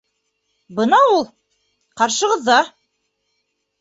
Бына 0.79 1.01
ул. 1.11 1.21
Ҡаршығыҙҙа. 2.03 2.57